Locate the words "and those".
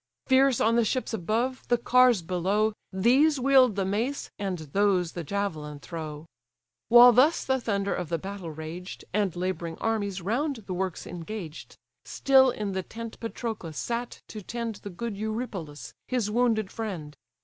4.39-5.11